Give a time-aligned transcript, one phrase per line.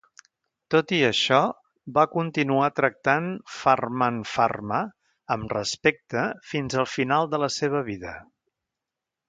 [0.75, 1.41] Tot i això,
[1.97, 4.81] va continuar tractant Farman-Farma
[5.37, 8.19] amb respecte fins al final de la seva vida.